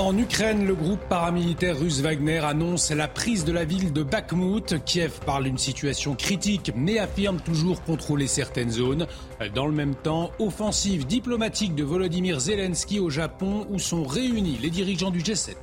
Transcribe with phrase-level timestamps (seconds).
[0.00, 4.82] En Ukraine, le groupe paramilitaire russe Wagner annonce la prise de la ville de Bakhmut.
[4.86, 9.06] Kiev parle d'une situation critique mais affirme toujours contrôler certaines zones.
[9.54, 14.70] Dans le même temps, offensive diplomatique de Volodymyr Zelensky au Japon où sont réunis les
[14.70, 15.54] dirigeants du G7.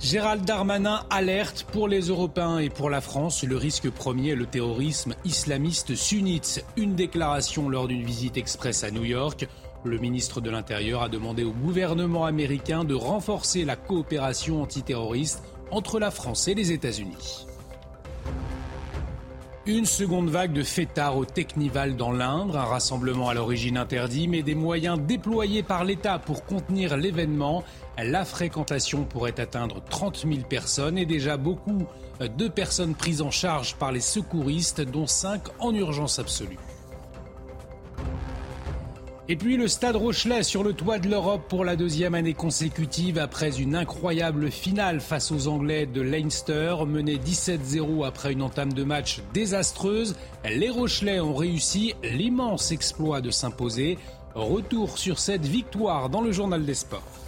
[0.00, 3.44] Gérald Darmanin alerte pour les Européens et pour la France.
[3.44, 6.64] Le risque premier le terrorisme islamiste sunnite.
[6.76, 9.46] Une déclaration lors d'une visite express à New York.
[9.84, 15.42] Le ministre de l'Intérieur a demandé au gouvernement américain de renforcer la coopération antiterroriste
[15.72, 17.46] entre la France et les États-Unis.
[19.66, 24.42] Une seconde vague de fêtards au Technival dans l'Indre, un rassemblement à l'origine interdit, mais
[24.42, 27.62] des moyens déployés par l'État pour contenir l'événement.
[27.96, 31.86] La fréquentation pourrait atteindre 30 000 personnes et déjà beaucoup
[32.20, 36.58] de personnes prises en charge par les secouristes, dont 5 en urgence absolue.
[39.32, 43.16] Et puis le Stade Rochelet sur le toit de l'Europe pour la deuxième année consécutive
[43.16, 48.84] après une incroyable finale face aux Anglais de Leinster, menée 17-0 après une entame de
[48.84, 50.16] match désastreuse.
[50.44, 53.96] Les Rochelais ont réussi l'immense exploit de s'imposer.
[54.34, 57.21] Retour sur cette victoire dans le journal des sports.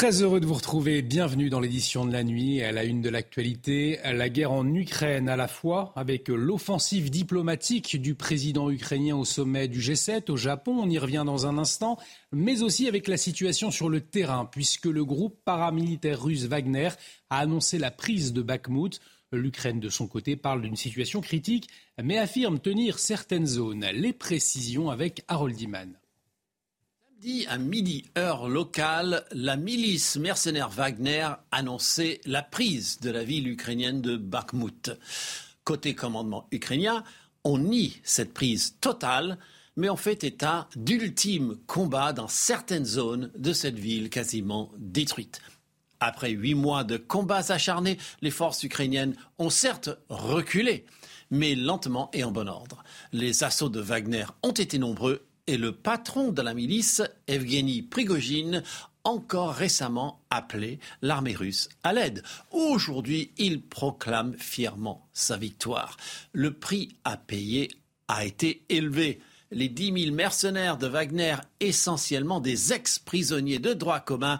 [0.00, 1.02] Très heureux de vous retrouver.
[1.02, 2.62] Bienvenue dans l'édition de la nuit.
[2.62, 8.00] À la une de l'actualité, la guerre en Ukraine à la fois avec l'offensive diplomatique
[8.00, 10.80] du président ukrainien au sommet du G7 au Japon.
[10.82, 11.98] On y revient dans un instant.
[12.32, 16.88] Mais aussi avec la situation sur le terrain puisque le groupe paramilitaire russe Wagner
[17.28, 19.00] a annoncé la prise de Bakhmut.
[19.32, 21.68] L'Ukraine, de son côté, parle d'une situation critique,
[22.02, 23.84] mais affirme tenir certaines zones.
[23.92, 25.99] Les précisions avec Harold Iman.
[27.48, 34.00] À midi, heure locale, la milice mercenaire Wagner annonçait la prise de la ville ukrainienne
[34.00, 34.92] de Bakhmut.
[35.64, 37.04] Côté commandement ukrainien,
[37.44, 39.36] on nie cette prise totale,
[39.76, 45.42] mais on fait état d'ultimes combats dans certaines zones de cette ville quasiment détruite.
[45.98, 50.86] Après huit mois de combats acharnés, les forces ukrainiennes ont certes reculé,
[51.30, 52.82] mais lentement et en bon ordre.
[53.12, 58.62] Les assauts de Wagner ont été nombreux et le patron de la milice, Evgeny Prigogine,
[59.02, 62.22] encore récemment appelé l'armée russe à l'aide.
[62.52, 65.96] Aujourd'hui, il proclame fièrement sa victoire.
[66.32, 67.68] Le prix à payer
[68.06, 69.18] a été élevé.
[69.50, 74.38] Les 10 000 mercenaires de Wagner, essentiellement des ex-prisonniers de droit commun,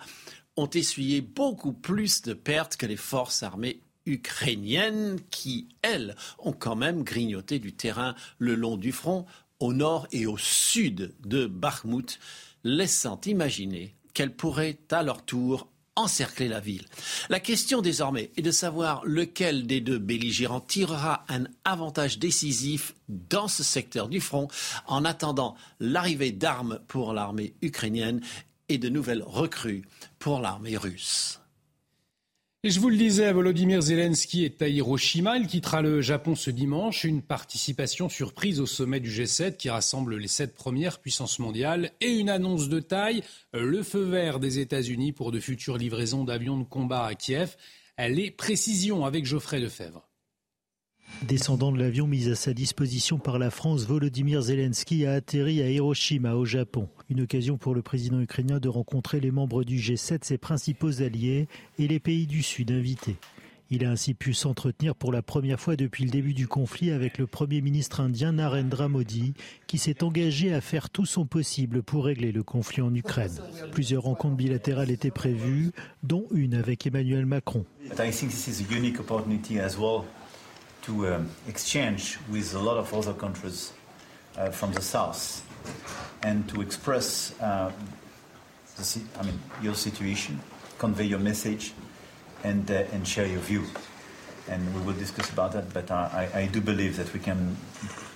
[0.56, 6.76] ont essuyé beaucoup plus de pertes que les forces armées ukrainiennes qui, elles, ont quand
[6.76, 9.26] même grignoté du terrain le long du front
[9.60, 12.18] au nord et au sud de Bakhmut,
[12.64, 16.86] laissant imaginer qu'elles pourraient à leur tour encercler la ville.
[17.28, 23.48] La question désormais est de savoir lequel des deux belligérants tirera un avantage décisif dans
[23.48, 24.48] ce secteur du front
[24.86, 28.20] en attendant l'arrivée d'armes pour l'armée ukrainienne
[28.68, 29.82] et de nouvelles recrues
[30.18, 31.39] pour l'armée russe.
[32.62, 35.38] Et je vous le disais, Volodymyr Zelensky est à Hiroshima.
[35.38, 37.04] Il quittera le Japon ce dimanche.
[37.04, 41.92] Une participation surprise au sommet du G7 qui rassemble les sept premières puissances mondiales.
[42.02, 43.22] Et une annonce de taille,
[43.54, 47.56] le feu vert des États-Unis pour de futures livraisons d'avions de combat à Kiev.
[47.96, 50.09] Les précisions avec Geoffrey Defebvre.
[51.22, 55.68] Descendant de l'avion mis à sa disposition par la France, Volodymyr Zelensky a atterri à
[55.68, 56.88] Hiroshima, au Japon.
[57.10, 61.46] Une occasion pour le président ukrainien de rencontrer les membres du G7, ses principaux alliés,
[61.78, 63.16] et les pays du Sud invités.
[63.72, 67.18] Il a ainsi pu s'entretenir pour la première fois depuis le début du conflit avec
[67.18, 69.34] le Premier ministre indien Narendra Modi,
[69.68, 73.38] qui s'est engagé à faire tout son possible pour régler le conflit en Ukraine.
[73.70, 75.70] Plusieurs rencontres bilatérales étaient prévues,
[76.02, 77.64] dont une avec Emmanuel Macron.
[80.82, 83.72] To um, exchange with a lot of other countries
[84.36, 85.46] uh, from the south
[86.22, 87.72] and to express uh,
[88.76, 90.40] the, I mean, your situation,
[90.78, 91.72] convey your message,
[92.44, 93.64] and, uh, and share your view.
[94.48, 97.56] And we will discuss about that, but I, I do believe that we can,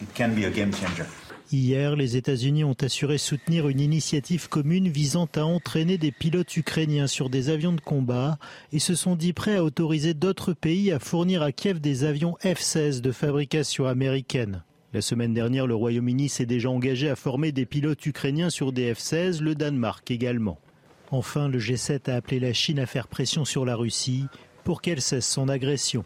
[0.01, 1.07] it can be a game changer.
[1.53, 7.07] Hier, les États-Unis ont assuré soutenir une initiative commune visant à entraîner des pilotes ukrainiens
[7.07, 8.39] sur des avions de combat
[8.73, 12.37] et se sont dit prêts à autoriser d'autres pays à fournir à Kiev des avions
[12.43, 14.63] F-16 de fabrication américaine.
[14.95, 18.95] La semaine dernière, le Royaume-Uni s'est déjà engagé à former des pilotes ukrainiens sur des
[18.95, 20.59] F-16, le Danemark également.
[21.11, 24.25] Enfin, le G7 a appelé la Chine à faire pression sur la Russie
[24.65, 26.05] pour qu'elle cesse son agression.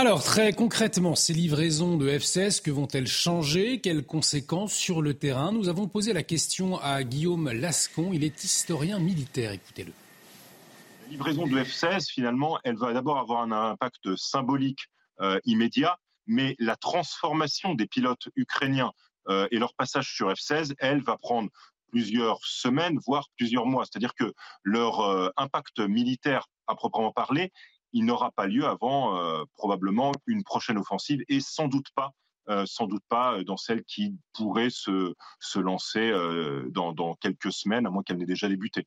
[0.00, 3.80] Alors très concrètement, ces livraisons de F-16, que vont-elles changer?
[3.80, 5.50] Quelles conséquences sur le terrain?
[5.50, 9.90] Nous avons posé la question à Guillaume Lascon, il est historien militaire, écoutez-le.
[11.06, 14.86] La livraison de F-16, finalement, elle va d'abord avoir un impact symbolique
[15.20, 15.98] euh, immédiat,
[16.28, 18.92] mais la transformation des pilotes ukrainiens
[19.28, 21.50] euh, et leur passage sur F-16, elle va prendre
[21.90, 23.84] plusieurs semaines, voire plusieurs mois.
[23.84, 27.50] C'est-à-dire que leur euh, impact militaire à proprement parler,
[27.92, 29.18] il n'aura pas lieu avant
[29.54, 32.12] probablement une prochaine offensive et sans doute pas
[32.86, 35.14] doute pas dans celle qui pourrait se,
[35.58, 36.10] lancer
[36.70, 38.86] dans, dans quelques semaines, à moins qu'elle n'ait déjà débuté.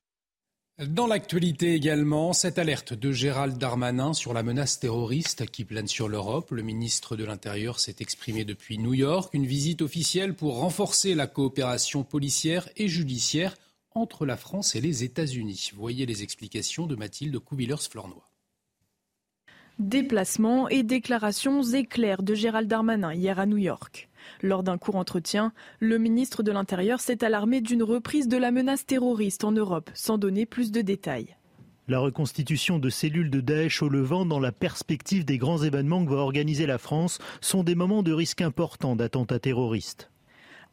[0.78, 6.08] Dans l'actualité également, cette alerte de Gérald Darmanin sur la menace terroriste qui plane sur
[6.08, 6.50] l'Europe.
[6.50, 9.34] Le ministre de l'Intérieur s'est exprimé depuis New York.
[9.34, 13.54] Une visite officielle pour renforcer la coopération policière et judiciaire
[13.94, 15.70] entre la France et les États-Unis.
[15.74, 18.31] Voyez les explications de Mathilde Couvillers-Flornois.
[19.78, 24.10] Déplacements et déclarations éclairs de Gérald Darmanin hier à New York.
[24.42, 28.84] Lors d'un court entretien, le ministre de l'Intérieur s'est alarmé d'une reprise de la menace
[28.84, 31.36] terroriste en Europe, sans donner plus de détails.
[31.88, 36.10] La reconstitution de cellules de Daesh au Levant dans la perspective des grands événements que
[36.10, 40.11] va organiser la France sont des moments de risque important d'attentats terroristes.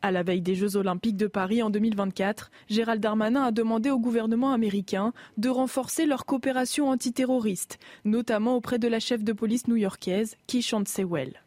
[0.02, 4.00] À la veille des Jeux Olympiques de Paris en 2024, Gérald Darmanin a demandé au
[4.00, 10.38] gouvernement américain de renforcer leur coopération antiterroriste, notamment auprès de la chef de police new-yorkaise,
[10.48, 11.42] Keishante Sewell.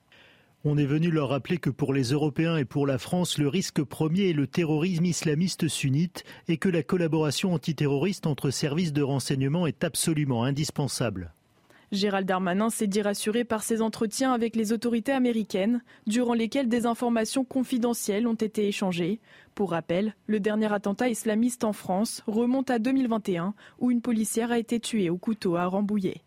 [0.64, 3.82] On est venu leur rappeler que pour les Européens et pour la France, le risque
[3.82, 9.66] premier est le terrorisme islamiste sunnite et que la collaboration antiterroriste entre services de renseignement
[9.66, 11.32] est absolument indispensable.
[11.92, 16.86] Gérald Darmanin s'est dit rassuré par ses entretiens avec les autorités américaines, durant lesquels des
[16.86, 19.20] informations confidentielles ont été échangées.
[19.54, 24.58] Pour rappel, le dernier attentat islamiste en France remonte à 2021, où une policière a
[24.58, 26.22] été tuée au couteau à Rambouillet.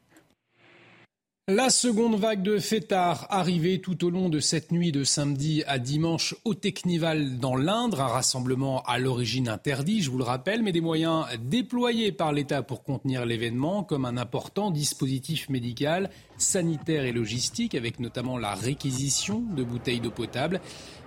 [1.48, 5.78] La seconde vague de fêtards arrivée tout au long de cette nuit de samedi à
[5.78, 10.72] dimanche au Technival dans l'Indre, un rassemblement à l'origine interdit, je vous le rappelle, mais
[10.72, 16.10] des moyens déployés par l'État pour contenir l'événement, comme un important dispositif médical,
[16.40, 20.62] sanitaire et logistique, avec notamment la réquisition de bouteilles d'eau potable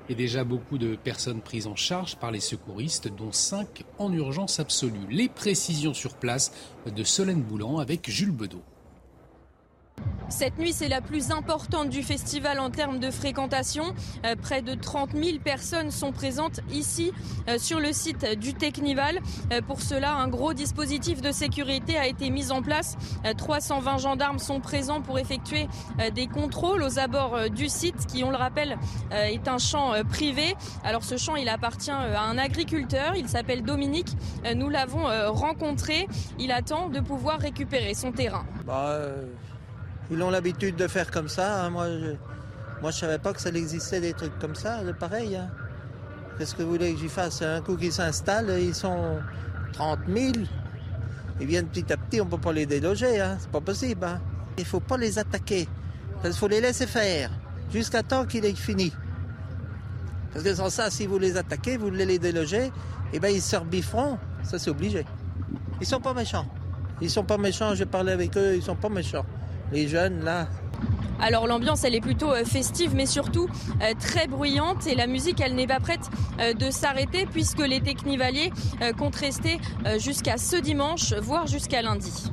[0.09, 4.61] et déjà beaucoup de personnes prises en charge par les secouristes, dont cinq en urgence
[4.61, 5.09] absolue.
[5.11, 6.53] Les précisions sur place
[6.87, 8.63] de Solène Boulan avec Jules Bedeau.
[10.31, 13.95] Cette nuit, c'est la plus importante du festival en termes de fréquentation.
[14.27, 17.13] Euh, près de 30 000 personnes sont présentes ici
[17.49, 19.21] euh, sur le site du Technival.
[19.53, 22.97] Euh, pour cela, un gros dispositif de sécurité a été mis en place.
[23.39, 25.67] 320 gendarmes sont présents pour effectuer
[26.15, 28.79] des contrôles aux abords du site qui, on le rappelle,
[29.11, 30.55] est un champ privé.
[30.85, 33.15] Alors ce champ, il appartient à un agriculteur.
[33.17, 34.17] Il s'appelle Dominique.
[34.55, 36.09] Nous l'avons rencontré.
[36.39, 38.45] Il attend de pouvoir récupérer son terrain.
[38.67, 38.99] Bah,
[40.11, 41.65] ils ont l'habitude de faire comme ça.
[41.65, 41.71] Hein.
[41.71, 42.15] Moi, je,
[42.81, 45.37] moi, savais pas que ça existait des trucs comme ça, de pareil.
[45.37, 45.51] Hein.
[46.39, 47.43] Qu'est-ce que vous voulez que j'y fasse?
[47.43, 49.19] Un coup qu'ils s'installent, ils sont
[49.73, 50.33] 30 000.
[51.41, 53.21] Ils viennent petit à petit, on peut pas les déloger.
[53.21, 53.37] Hein.
[53.39, 54.05] C'est pas possible.
[54.05, 54.21] Hein.
[54.57, 55.69] Il faut pas les attaquer.
[56.25, 57.31] Il faut les laisser faire
[57.71, 58.93] jusqu'à temps qu'il ait fini.
[60.33, 62.73] Parce que sans ça, si vous les attaquez, vous voulez les déloger,
[63.13, 64.19] eh ben ils se rebifferont.
[64.43, 65.05] Ça, c'est obligé.
[65.81, 66.47] Ils sont pas méchants.
[67.01, 67.75] Ils sont pas méchants.
[67.75, 68.57] J'ai parlé avec eux.
[68.57, 69.25] Ils sont pas méchants
[69.73, 70.49] les jeunes là.
[71.21, 73.49] Alors l'ambiance elle est plutôt euh, festive mais surtout
[73.83, 76.09] euh, très bruyante et la musique elle n'est pas prête
[76.41, 78.53] euh, de s'arrêter puisque les technivaliers
[78.97, 79.59] comptent rester
[79.99, 82.31] jusqu'à ce dimanche voire jusqu'à lundi.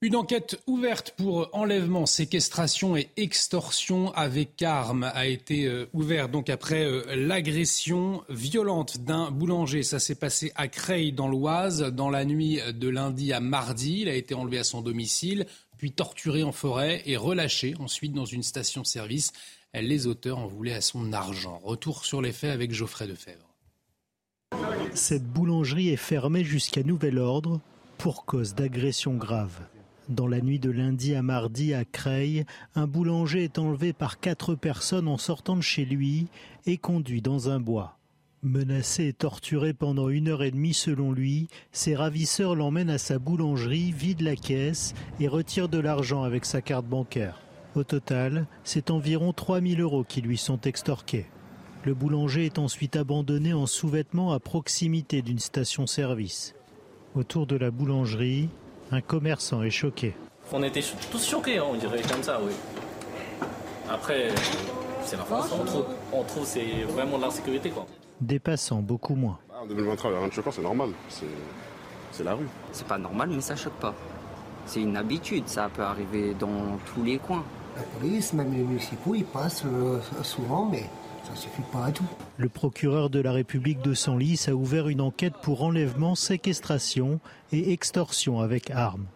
[0.00, 7.16] Une enquête ouverte pour enlèvement, séquestration et extorsion avec armes a été ouverte donc après
[7.16, 9.82] l'agression violente d'un boulanger.
[9.82, 14.02] Ça s'est passé à Creil dans l'Oise dans la nuit de lundi à mardi.
[14.02, 15.46] Il a été enlevé à son domicile,
[15.78, 19.32] puis torturé en forêt et relâché ensuite dans une station-service.
[19.74, 21.60] Les auteurs en voulaient à son argent.
[21.64, 23.52] Retour sur les faits avec Geoffrey Defebvre.
[24.94, 27.60] Cette boulangerie est fermée jusqu'à nouvel ordre
[27.96, 29.58] pour cause d'agression grave.
[30.08, 34.54] Dans la nuit de lundi à mardi à Creil, un boulanger est enlevé par quatre
[34.54, 36.28] personnes en sortant de chez lui
[36.64, 37.98] et conduit dans un bois.
[38.42, 43.18] Menacé et torturé pendant une heure et demie selon lui, ses ravisseurs l'emmènent à sa
[43.18, 47.42] boulangerie, vident la caisse et retirent de l'argent avec sa carte bancaire.
[47.74, 51.26] Au total, c'est environ 3000 euros qui lui sont extorqués.
[51.84, 56.54] Le boulanger est ensuite abandonné en sous-vêtements à proximité d'une station-service.
[57.14, 58.48] Autour de la boulangerie,
[58.90, 60.14] un commerçant est choqué.
[60.52, 62.52] On était tous choqués, hein, on dirait comme ça, oui.
[63.90, 64.28] Après,
[65.04, 67.86] c'est la France, on trouve, on trouve c'est vraiment de l'insécurité, quoi.
[68.20, 69.38] Des passants, beaucoup moins.
[69.52, 70.90] Ah, en 2023, il n'y a rien de choquant, c'est normal.
[72.10, 72.48] C'est la rue.
[72.72, 73.94] C'est pas normal, mais ça choque pas.
[74.66, 77.44] C'est une habitude, ça peut arriver dans tous les coins.
[77.76, 80.84] La police, même les municipaux, ils passent euh, souvent, mais
[81.28, 82.06] Ça suffit pas à tout.
[82.38, 87.20] Le procureur de la République de Senlis a ouvert une enquête pour enlèvement, séquestration
[87.52, 89.06] et extorsion avec armes.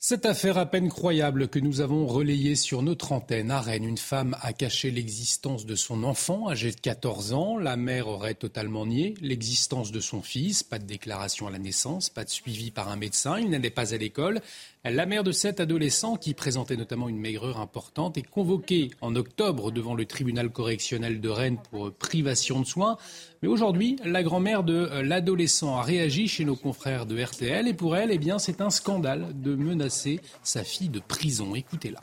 [0.00, 3.98] Cette affaire à peine croyable que nous avons relayée sur notre antenne à Rennes, une
[3.98, 7.58] femme a caché l'existence de son enfant âgé de 14 ans.
[7.58, 10.62] La mère aurait totalement nié l'existence de son fils.
[10.62, 13.40] Pas de déclaration à la naissance, pas de suivi par un médecin.
[13.40, 14.40] Il n'allait pas à l'école.
[14.90, 19.70] La mère de cet adolescent, qui présentait notamment une maigreur importante, est convoquée en octobre
[19.70, 22.96] devant le tribunal correctionnel de Rennes pour privation de soins.
[23.42, 27.96] Mais aujourd'hui, la grand-mère de l'adolescent a réagi chez nos confrères de RTL et pour
[27.96, 31.54] elle, eh bien, c'est un scandale de menacer sa fille de prison.
[31.54, 32.02] Écoutez-la.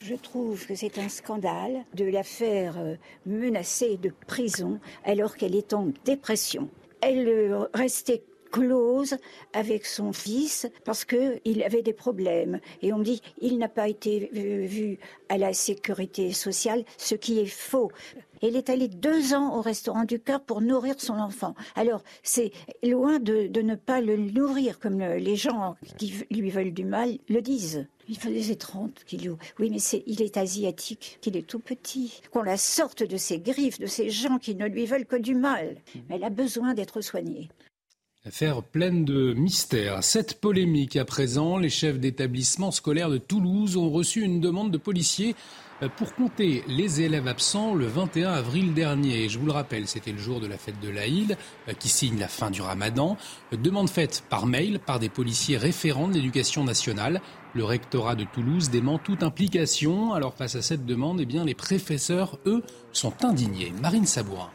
[0.00, 5.54] Je trouve que c'est un scandale de la faire euh, menacer de prison alors qu'elle
[5.54, 6.68] est en dépression.
[7.00, 9.16] Elle euh, restait close
[9.52, 12.60] avec son fils parce qu'il avait des problèmes.
[12.82, 17.38] Et on me dit, il n'a pas été vu à la sécurité sociale, ce qui
[17.38, 17.90] est faux.
[18.40, 21.54] Elle est allée deux ans au restaurant du cœur pour nourrir son enfant.
[21.74, 22.52] Alors, c'est
[22.82, 27.42] loin de, ne pas le nourrir comme les gens qui lui veulent du mal le
[27.42, 27.86] disent.
[28.08, 29.36] Il faisait 30 kilos.
[29.58, 32.22] Oui, mais il est asiatique, qu'il est tout petit.
[32.30, 35.34] Qu'on la sorte de ses griffes, de ces gens qui ne lui veulent que du
[35.34, 35.76] mal.
[36.08, 37.48] Mais elle a besoin d'être soignée.
[38.26, 40.02] Affaire pleine de mystères.
[40.02, 44.76] Cette polémique à présent, les chefs d'établissement scolaires de Toulouse ont reçu une demande de
[44.76, 45.36] policiers
[45.82, 49.28] euh, pour compter les élèves absents le 21 avril dernier.
[49.28, 52.18] je vous le rappelle, c'était le jour de la fête de l'Aïd euh, qui signe
[52.18, 53.16] la fin du ramadan.
[53.52, 57.22] Demande faite par mail par des policiers référents de l'éducation nationale.
[57.54, 60.12] Le rectorat de Toulouse dément toute implication.
[60.12, 63.72] Alors face à cette demande, eh bien, les professeurs, eux, sont indignés.
[63.80, 64.50] Marine Sabourin.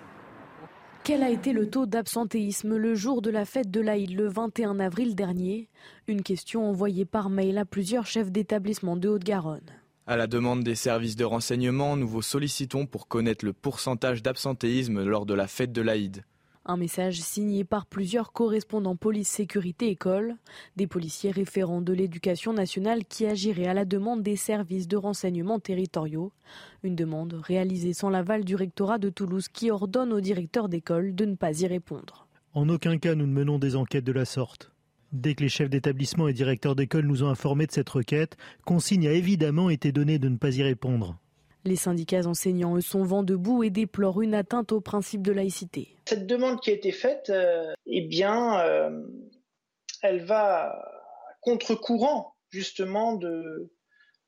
[1.06, 4.80] Quel a été le taux d'absentéisme le jour de la fête de l'Aïd le 21
[4.80, 5.68] avril dernier?
[6.08, 9.70] Une question envoyée par mail à plusieurs chefs d'établissement de Haute-Garonne.
[10.08, 15.04] À la demande des services de renseignement, nous vous sollicitons pour connaître le pourcentage d'absentéisme
[15.04, 16.24] lors de la fête de l'Aïd.
[16.66, 20.38] Un message signé par plusieurs correspondants police, sécurité, école,
[20.78, 25.60] des policiers référents de l'éducation nationale qui agiraient à la demande des services de renseignement
[25.60, 26.32] territoriaux.
[26.84, 31.26] Une demande réalisée sans l'aval du rectorat de Toulouse qui ordonne aux directeurs d'école de
[31.26, 32.28] ne pas y répondre.
[32.54, 34.72] En aucun cas nous ne menons des enquêtes de la sorte.
[35.12, 39.08] Dès que les chefs d'établissement et directeurs d'école nous ont informés de cette requête, consigne
[39.08, 41.20] a évidemment été donnée de ne pas y répondre.
[41.66, 45.96] Les syndicats enseignants, eux, sont vent debout et déplorent une atteinte au principe de laïcité.
[46.06, 49.06] Cette demande qui a été faite, euh, eh bien, euh,
[50.02, 50.76] elle va
[51.42, 53.72] contre-courant justement de,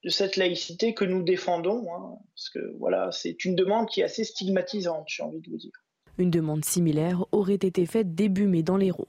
[0.03, 1.85] de cette laïcité que nous défendons.
[1.93, 5.57] Hein, parce que voilà, c'est une demande qui est assez stigmatisante, j'ai envie de vous
[5.57, 5.71] dire.
[6.17, 9.07] Une demande similaire aurait été faite début mai dans l'Hérault.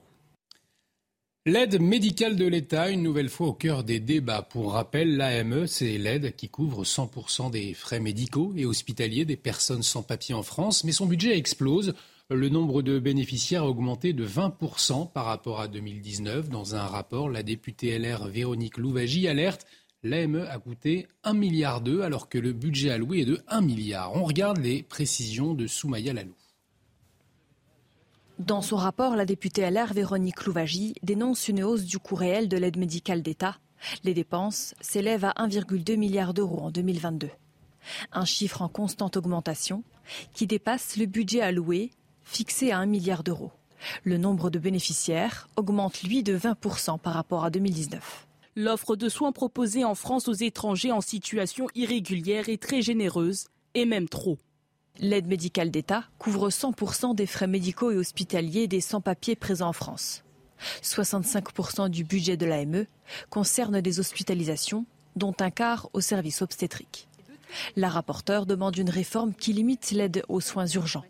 [1.47, 4.41] L'aide médicale de l'État, une nouvelle fois au cœur des débats.
[4.41, 9.81] Pour rappel, l'AME, c'est l'aide qui couvre 100% des frais médicaux et hospitaliers des personnes
[9.81, 11.93] sans papier en France, mais son budget explose.
[12.29, 16.49] Le nombre de bénéficiaires a augmenté de 20% par rapport à 2019.
[16.49, 19.65] Dans un rapport, la députée LR Véronique Louvagie alerte
[20.03, 24.11] l'AME a coûté 1,2 milliard alors que le budget alloué est de 1 milliard.
[24.17, 26.35] On regarde les précisions de Soumaya Lalou.
[28.39, 32.55] Dans son rapport, la députée LR Véronique Louvagie dénonce une hausse du coût réel de
[32.55, 33.57] l'aide médicale d'État.
[34.03, 37.31] Les dépenses s'élèvent à 1,2 milliard d'euros en 2022.
[38.11, 39.83] Un chiffre en constante augmentation
[40.35, 41.89] qui dépasse le budget alloué,
[42.23, 43.51] fixé à 1 milliard d'euros.
[44.03, 48.27] Le nombre de bénéficiaires augmente, lui, de 20% par rapport à 2019.
[48.55, 53.85] L'offre de soins proposée en France aux étrangers en situation irrégulière est très généreuse, et
[53.85, 54.37] même trop.
[54.99, 60.23] L'aide médicale d'État couvre 100% des frais médicaux et hospitaliers des sans-papiers présents en France.
[60.81, 62.85] 65% du budget de l'AME
[63.29, 64.85] concerne des hospitalisations,
[65.15, 67.07] dont un quart au service obstétrique.
[67.75, 71.05] La rapporteure demande une réforme qui limite l'aide aux soins urgents.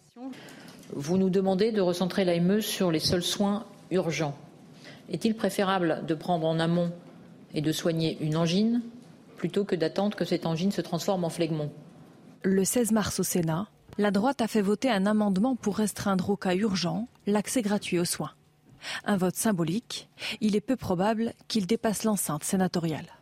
[0.93, 4.37] Vous nous demandez de recentrer l'AME sur les seuls soins urgents.
[5.09, 6.91] Est-il préférable de prendre en amont
[7.53, 8.81] et de soigner une angine
[9.37, 11.71] plutôt que d'attendre que cette angine se transforme en phlegmon
[12.43, 13.67] Le 16 mars au Sénat,
[13.97, 18.05] la droite a fait voter un amendement pour restreindre au cas urgent l'accès gratuit aux
[18.05, 18.31] soins.
[19.05, 20.07] Un vote symbolique,
[20.39, 23.17] il est peu probable qu'il dépasse l'enceinte sénatoriale.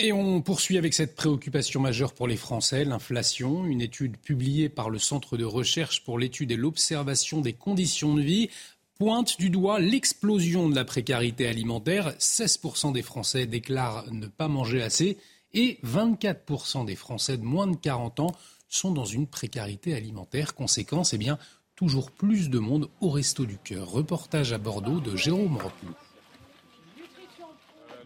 [0.00, 3.64] Et on poursuit avec cette préoccupation majeure pour les Français, l'inflation.
[3.64, 8.22] Une étude publiée par le Centre de recherche pour l'étude et l'observation des conditions de
[8.22, 8.48] vie
[8.96, 12.10] pointe du doigt l'explosion de la précarité alimentaire.
[12.18, 15.18] 16% des Français déclarent ne pas manger assez
[15.52, 18.36] et 24% des Français de moins de 40 ans
[18.68, 20.54] sont dans une précarité alimentaire.
[20.54, 21.38] Conséquence, eh bien,
[21.76, 23.90] toujours plus de monde au Resto du Cœur.
[23.90, 25.94] Reportage à Bordeaux de Jérôme Roquelou.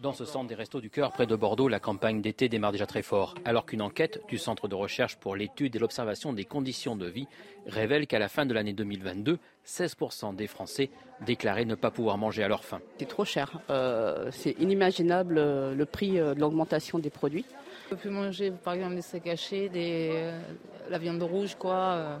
[0.03, 2.85] Dans ce centre des Restos du Cœur près de Bordeaux, la campagne d'été démarre déjà
[2.85, 6.97] très fort, alors qu'une enquête du Centre de recherche pour l'étude et l'observation des conditions
[6.97, 7.25] de vie
[7.67, 10.89] révèle qu'à la fin de l'année 2022, 16% des Français
[11.25, 12.81] déclaraient ne pas pouvoir manger à leur faim.
[12.99, 13.61] C'est trop cher.
[13.69, 17.45] Euh, c'est inimaginable euh, le prix euh, de l'augmentation des produits.
[17.93, 20.31] On peut manger par exemple des steaks hachés, des,
[20.89, 22.19] la viande rouge, quoi.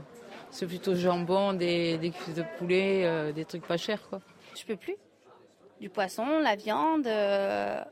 [0.51, 4.21] C'est plutôt jambon, des, des cuisses de poulet, des trucs pas chers, quoi.
[4.55, 4.95] Je peux plus
[5.83, 7.83] du poisson, la viande, euh,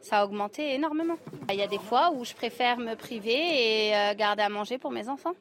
[0.00, 1.16] ça a augmenté énormément.
[1.50, 4.78] Il y a des fois où je préfère me priver et euh, garder à manger
[4.78, 5.34] pour mes enfants.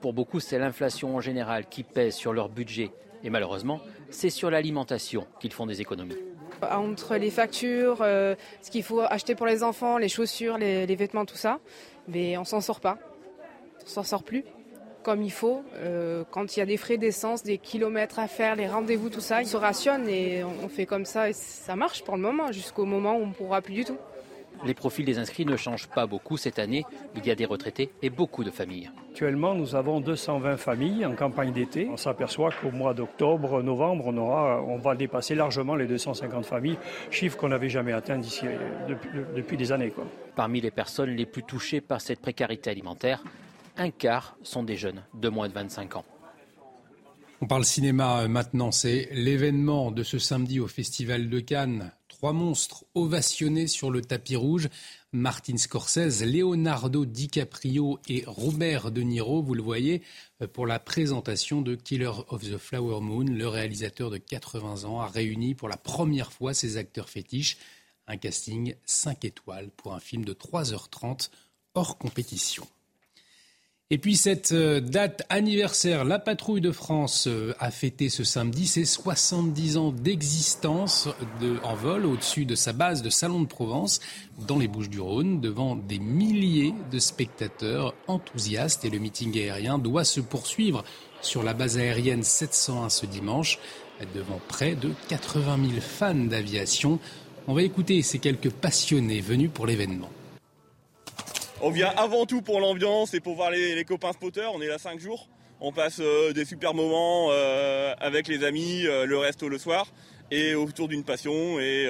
[0.00, 2.92] Pour beaucoup, c'est l'inflation en général qui pèse sur leur budget.
[3.24, 3.80] Et malheureusement,
[4.10, 6.16] c'est sur l'alimentation qu'ils font des économies.
[6.70, 11.24] Entre les factures, euh, ce qu'il faut acheter pour les enfants, les chaussures, les, vêtements,
[11.24, 11.58] tout ça,
[12.08, 12.98] mais on s'en sort pas.
[13.84, 14.44] On s'en sort plus
[15.02, 15.62] comme il faut.
[15.76, 19.22] Euh, quand il y a des frais d'essence, des kilomètres à faire, les rendez-vous, tout
[19.22, 22.52] ça, il se rationne et on fait comme ça et ça marche pour le moment,
[22.52, 23.96] jusqu'au moment où on ne pourra plus du tout.
[24.64, 26.84] Les profils des inscrits ne changent pas beaucoup cette année.
[27.16, 28.90] Il y a des retraités et beaucoup de familles.
[29.10, 31.88] Actuellement, nous avons 220 familles en campagne d'été.
[31.90, 36.78] On s'aperçoit qu'au mois d'octobre, novembre, on, aura, on va dépasser largement les 250 familles,
[37.10, 38.46] chiffre qu'on n'avait jamais atteint d'ici,
[38.88, 39.90] depuis, depuis, des années.
[39.90, 40.04] Quoi.
[40.36, 43.22] Parmi les personnes les plus touchées par cette précarité alimentaire,
[43.76, 46.04] un quart sont des jeunes de moins de 25 ans.
[47.42, 51.92] On parle cinéma euh, maintenant, c'est l'événement de ce samedi au Festival de Cannes.
[52.20, 54.68] Trois monstres ovationnés sur le tapis rouge.
[55.10, 60.02] Martin Scorsese, Leonardo DiCaprio et Robert De Niro, vous le voyez,
[60.42, 63.24] euh, pour la présentation de Killer of the Flower Moon.
[63.24, 67.56] Le réalisateur de 80 ans a réuni pour la première fois ses acteurs fétiches.
[68.06, 71.30] Un casting 5 étoiles pour un film de 3h30
[71.72, 72.66] hors compétition.
[73.92, 78.68] Et puis cette euh, date anniversaire, la patrouille de France euh, a fêté ce samedi
[78.68, 81.08] ses 70 ans d'existence
[81.64, 83.98] en vol au-dessus de sa base de Salon de Provence
[84.46, 90.20] dans les Bouches-du-Rhône devant des milliers de spectateurs enthousiastes et le meeting aérien doit se
[90.20, 90.84] poursuivre
[91.20, 93.58] sur la base aérienne 701 ce dimanche
[94.14, 97.00] devant près de 80 000 fans d'aviation.
[97.48, 100.10] On va écouter ces quelques passionnés venus pour l'événement.
[101.62, 104.50] On vient avant tout pour l'ambiance et pour voir les, copains spotters.
[104.54, 105.28] On est là 5 jours.
[105.60, 109.86] On passe euh, des super moments euh, avec les amis, euh, le resto le soir
[110.30, 111.88] et autour d'une passion et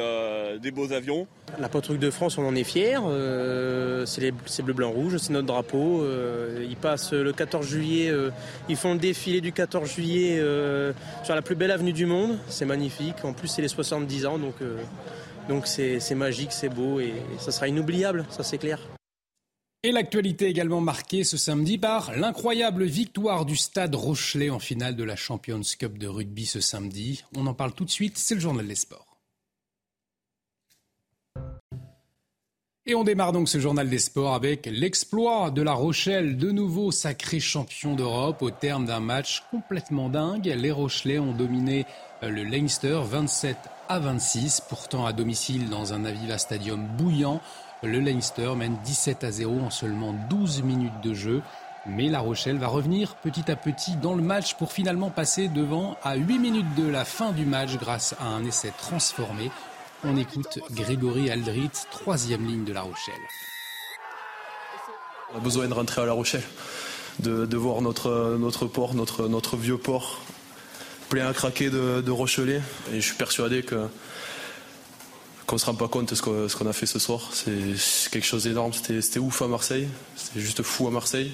[0.62, 1.26] des beaux avions.
[1.59, 2.96] La patrouille de France, on en est fiers.
[4.06, 6.06] c'est bleu, blanc, rouge, c'est notre drapeau.
[6.59, 8.11] ils passent le 14 juillet,
[8.70, 10.42] ils font le défilé du 14 juillet
[11.22, 12.38] sur la plus belle avenue du monde.
[12.48, 13.22] C'est magnifique.
[13.24, 14.54] En plus, c'est les 70 ans, donc
[15.50, 18.80] donc c'est magique, c'est beau et ça sera inoubliable, ça c'est clair.
[19.83, 25.05] Et l'actualité également marquée ce samedi par l'incroyable victoire du Stade Rochelet en finale de
[25.05, 27.25] la Champions Cup de rugby ce samedi.
[27.35, 29.07] On en parle tout de suite, c'est le journal des sports.
[32.85, 36.90] Et on démarre donc ce journal des sports avec l'exploit de La Rochelle, de nouveau
[36.90, 40.45] sacré champion d'Europe au terme d'un match complètement dingue.
[40.45, 41.87] Les Rochelais ont dominé
[42.23, 43.57] euh, le Leinster 27
[43.88, 47.40] à 26, pourtant à domicile dans un Aviva Stadium bouillant.
[47.83, 51.43] Le Leinster mène 17 à 0 en seulement 12 minutes de jeu.
[51.87, 55.97] Mais La Rochelle va revenir petit à petit dans le match pour finalement passer devant
[56.03, 59.51] à 8 minutes de la fin du match grâce à un essai transformé.
[60.05, 63.14] On écoute Grégory Aldrit, troisième ligne de La Rochelle.
[65.33, 66.43] On a besoin de rentrer à La Rochelle,
[67.21, 70.21] de, voir notre, notre port, notre, notre vieux port
[71.09, 72.61] plein à craquer de, de Rochelais.
[72.93, 73.88] Et je suis persuadé que
[75.51, 76.23] qu'on se rend pas compte de ce
[76.57, 77.29] qu'on a fait ce soir.
[77.33, 77.51] C'est
[78.11, 78.73] quelque chose d'énorme.
[78.73, 79.89] C'était ouf à Marseille.
[80.15, 81.33] C'était juste fou à Marseille.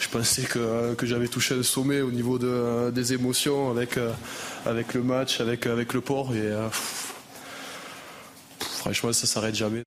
[0.00, 2.38] Je pensais que, j'avais touché un sommet au niveau
[2.90, 4.10] des émotions avec, euh,
[4.66, 6.34] avec le match, avec, avec le port.
[6.34, 6.68] Et euh,
[8.58, 9.84] franchement, ça s'arrête jamais.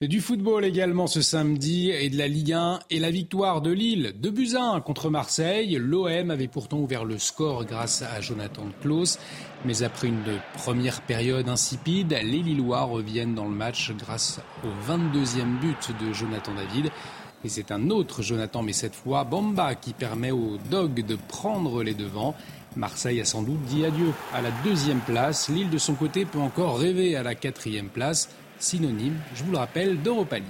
[0.00, 4.12] Du football également ce samedi et de la Ligue 1 et la victoire de Lille
[4.20, 5.78] de Buzyn contre Marseille.
[5.80, 9.20] L'OM avait pourtant ouvert le score grâce à Jonathan Klaus.
[9.64, 15.60] Mais après une première période insipide, les Lillois reviennent dans le match grâce au 22e
[15.60, 16.90] but de Jonathan David.
[17.44, 21.84] Et c'est un autre Jonathan, mais cette fois Bamba, qui permet aux Dogs de prendre
[21.84, 22.34] les devants.
[22.74, 25.48] Marseille a sans doute dit adieu à la deuxième place.
[25.48, 29.58] Lille, de son côté, peut encore rêver à la quatrième place synonyme, je vous le
[29.58, 30.48] rappelle, d'Europa League.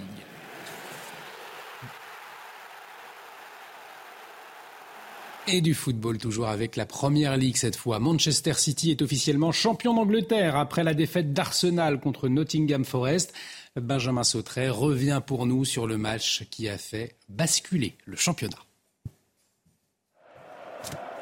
[5.47, 7.99] Et du football toujours avec la Première Ligue cette fois.
[7.99, 13.35] Manchester City est officiellement champion d'Angleterre après la défaite d'Arsenal contre Nottingham Forest.
[13.77, 18.57] Benjamin Sautret revient pour nous sur le match qui a fait basculer le championnat.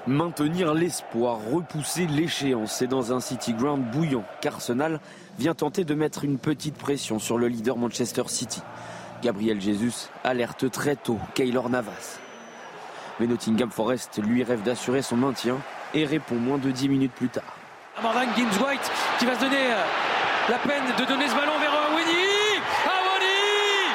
[0.09, 4.99] Maintenir l'espoir, repousser l'échéance, c'est dans un City Ground bouillant qu'Arsenal
[5.39, 8.61] vient tenter de mettre une petite pression sur le leader Manchester City.
[9.23, 12.19] Gabriel Jesus alerte très tôt Kaylor Navas.
[13.21, 15.59] Mais Nottingham Forest lui rêve d'assurer son maintien
[15.95, 17.57] et répond moins de 10 minutes plus tard.
[18.03, 19.85] Morgan qui va donner euh,
[20.49, 22.61] la peine de donner ce ballon vers euh, Winnie.
[22.87, 23.93] Ah Winnie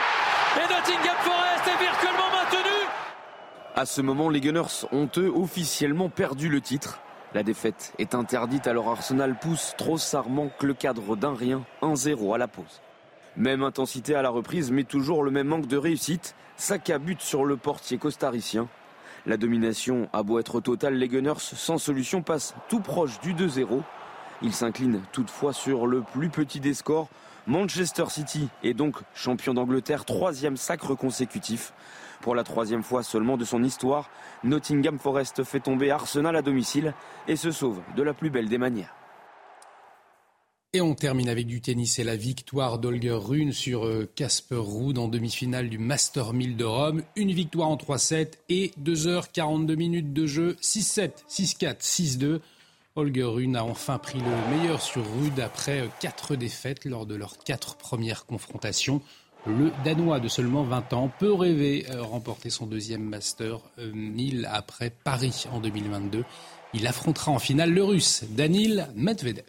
[0.56, 2.88] Et Nottingham Forest est virtuellement maintenu.
[3.78, 7.00] À ce moment, les Gunners ont eux officiellement perdu le titre.
[7.36, 12.40] La défaite est interdite alors Arsenal pousse, trop manque le cadre d'un rien, 1-0 à
[12.40, 12.82] la pause.
[13.36, 16.34] Même intensité à la reprise, mais toujours le même manque de réussite.
[16.56, 18.68] Saka bute sur le portier costaricien.
[19.28, 23.84] La domination a beau être totale, les Gunners sans solution passent tout proche du 2-0.
[24.42, 27.10] Ils s'inclinent toutefois sur le plus petit des scores.
[27.46, 31.74] Manchester City est donc champion d'Angleterre, troisième sacre consécutif.
[32.21, 34.10] Pour la troisième fois seulement de son histoire,
[34.43, 36.93] Nottingham Forest fait tomber Arsenal à domicile
[37.27, 38.93] et se sauve de la plus belle des manières.
[40.73, 44.97] Et on termine avec du tennis et la victoire d'Olger Rune sur Casper euh, Ruud
[44.97, 47.03] en demi-finale du Master 1000 de Rome.
[47.15, 50.58] Une victoire en 3-7 et 2h42 minutes de jeu.
[50.62, 52.39] 6-7, 6-4, 6-2.
[52.97, 57.15] Holger Rune a enfin pris le meilleur sur Ruud après 4 euh, défaites lors de
[57.15, 59.01] leurs 4 premières confrontations.
[59.45, 64.89] Le Danois de seulement 20 ans peut rêver euh, remporter son deuxième Master 1000 après
[64.89, 66.26] Paris en 2022.
[66.73, 69.45] Il affrontera en finale le Russe Danil Medvedev.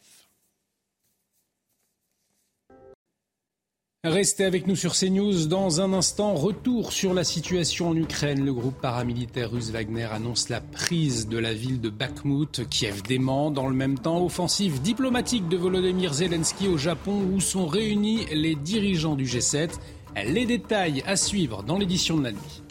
[4.04, 5.46] Restez avec nous sur CNews.
[5.46, 8.44] Dans un instant, retour sur la situation en Ukraine.
[8.44, 12.68] Le groupe paramilitaire russe Wagner annonce la prise de la ville de Bakhmut.
[12.68, 13.50] Kiev dément.
[13.50, 18.54] Dans le même temps, offensive diplomatique de Volodymyr Zelensky au Japon où sont réunis les
[18.54, 19.70] dirigeants du G7.
[20.24, 22.62] Les détails à suivre dans l'édition de la nuit.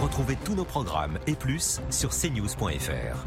[0.00, 3.26] Retrouvez tous nos programmes et plus sur cnews.fr.